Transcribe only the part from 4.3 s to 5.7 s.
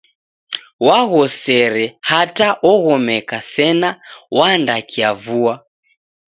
wandakiavua.